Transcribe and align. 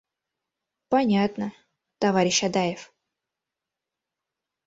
Понятно, 0.91 1.47
товарищ 2.01 2.39
Адаев... 2.47 2.81